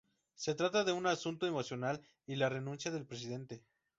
[0.33, 3.61] Se trata de un asunto emocional y la renuncia del Presidente.